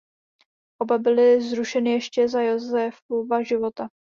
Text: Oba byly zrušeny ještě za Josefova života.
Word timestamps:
Oba 0.81 0.97
byly 0.97 1.41
zrušeny 1.41 1.91
ještě 1.91 2.27
za 2.27 2.41
Josefova 2.41 3.41
života. 3.41 3.87